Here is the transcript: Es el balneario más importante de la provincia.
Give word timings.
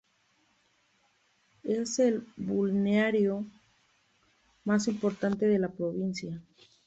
Es 1.61 1.99
el 1.99 2.25
balneario 2.35 3.45
más 4.63 4.87
importante 4.87 5.45
de 5.47 5.59
la 5.59 5.69
provincia. 5.71 6.41